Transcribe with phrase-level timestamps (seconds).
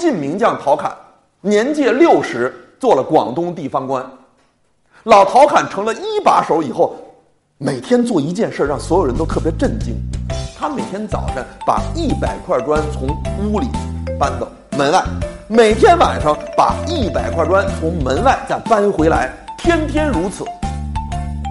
[0.00, 0.90] 晋名将陶侃，
[1.42, 4.02] 年届六十，做了广东地方官。
[5.02, 6.96] 老陶侃成了一把手以后，
[7.58, 9.94] 每天做一件事，让所有人都特别震惊。
[10.58, 13.08] 他每天早晨把一百块砖从
[13.44, 13.68] 屋里
[14.18, 15.04] 搬到门外，
[15.48, 20.44] 每天晚上把一百块砖从门外再搬回来，天天如此。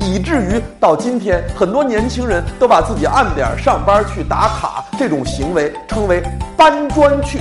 [0.00, 6.22] 以至于到今天，很多年轻人都把自己按点上班去打卡这种行为称为
[6.56, 7.38] 搬砖去。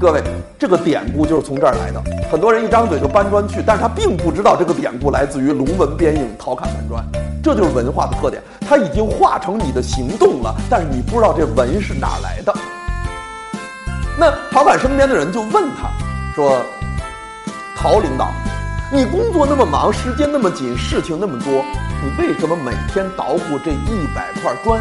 [0.00, 0.22] 各位，
[0.56, 2.00] 这个典故就是从这儿来的。
[2.30, 7.04] 很多人一张嘴就搬砖去，但是他并不知道这个典故来自于龙文边影陶侃搬砖，
[7.42, 8.40] 这就是文化的特点。
[8.60, 12.54] 它已经化成你的行动了，但是你不知道这文是哪来的。
[14.16, 15.90] 那陶侃身边的人就问他，
[16.32, 16.62] 说
[17.76, 18.30] ：“陶领导，
[18.92, 21.64] 你工作那么忙，时间那么紧，事情那么多，
[22.04, 24.80] 你为什么每天捣鼓这一百块砖？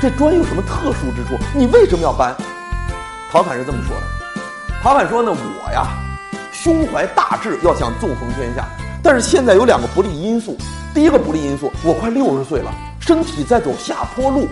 [0.00, 1.36] 这砖有什么特殊之处？
[1.54, 2.34] 你为什么要搬？”
[3.30, 4.02] 陶侃是这么说的
[4.82, 5.86] ：“陶侃说呢，我呀，
[6.50, 8.66] 胸怀大志，要想纵横天下。
[9.02, 10.56] 但是现在有两个不利因素。
[10.94, 14.48] 第一个不利因素，我快六十岁了，身体在走下坡路，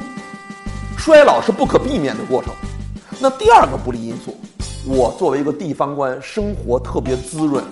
[0.99, 2.53] 衰老是不可避免的过程。
[3.19, 4.39] 那第二个不利因素，
[4.87, 7.65] 我作为一个地方官，生活特别滋润，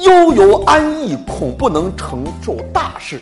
[0.00, 3.18] 悠游安逸，恐不能承受大事。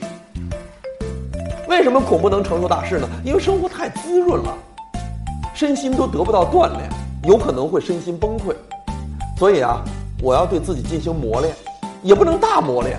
[1.68, 3.08] 为什么恐不能承受大事呢？
[3.24, 4.52] 因为生活太滋润了，
[5.54, 6.90] 身心都得不到锻炼。”
[7.24, 8.54] 有可能会身心崩溃，
[9.38, 9.82] 所以啊，
[10.22, 11.54] 我要对自己进行磨练，
[12.02, 12.98] 也不能大磨练。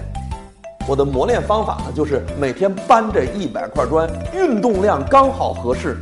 [0.88, 5.98] 我的磨练方法呢，就是每天搬这一百块砖，运动量刚好合适，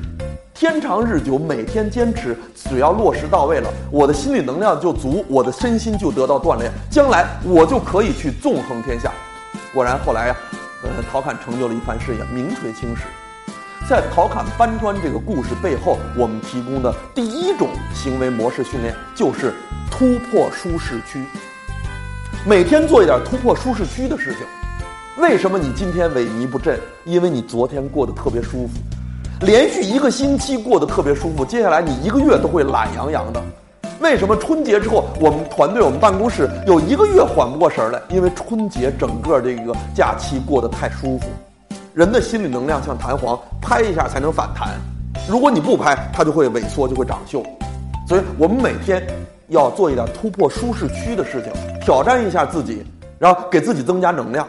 [0.53, 9.13] 天长日久，每天坚持，只要落实到位了，我的心理能量就足，我的身心就得到锻炼，将来我就可以去纵横天下。
[9.73, 10.35] 果然，后来呀，
[10.83, 13.03] 呃，陶侃成就了一番事业，名垂青史。
[13.89, 19.51] 在陶侃搬砖这个故事背后，我们提供的第一种行为模式训练就是
[19.89, 21.25] 突破舒适区。
[22.45, 24.45] 每天做一点突破舒适区的事情。
[25.17, 26.79] 为什么你今天萎靡不振？
[27.03, 28.73] 因为你昨天过得特别舒服，
[29.41, 33.41] 连续一个星期过得特别舒服，接下来你一个月都会懒洋洋的。
[33.99, 37.99] 为什么春节之后我们团队、我们办公室有一个月缓不过神来？
[38.09, 41.25] 因为春节整个这个假期过得太舒服。
[41.99, 44.69] 人的心理能量像弹簧，拍一下才能反弹。
[45.27, 47.43] 如果你不拍，它就会萎缩，就会长锈。
[48.07, 49.05] 所以我们每天
[49.49, 51.51] 要做一点突破舒适区的事情，
[51.81, 52.85] 挑战一下自己，
[53.19, 54.47] 然后给自己增加能量。